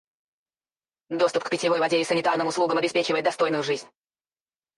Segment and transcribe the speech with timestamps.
[1.11, 3.87] Доступ к питьевой воде и санитарным услугам обеспечивает достойную жизнь.